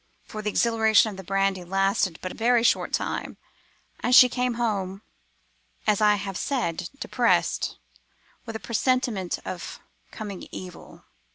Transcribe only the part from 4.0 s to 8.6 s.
she came home, as I have said, depressed, with a